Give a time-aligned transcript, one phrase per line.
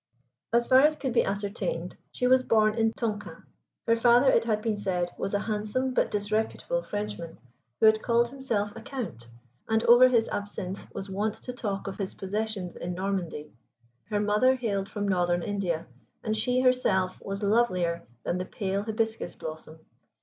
[0.51, 3.43] As far as could be ascertained she was born in Tonquin;
[3.85, 7.37] her father, it had been said, was a handsome but disreputable Frenchman,
[7.79, 9.27] who had called himself a count,
[9.69, 13.53] and over his absinthe was wont to talk of his possessions in Normandy;
[14.05, 15.85] her mother hailed from Northern India,
[16.23, 19.77] and she herself was lovelier than the pale hibiscus blossom.